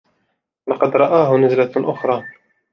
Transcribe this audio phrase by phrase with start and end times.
[0.67, 2.23] ولقد رآه نزلة أخرى